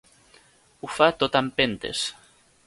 Ho 0.85 0.89
fa 0.93 1.09
tot 1.25 1.37
a 1.37 1.43
empentes. 1.49 2.03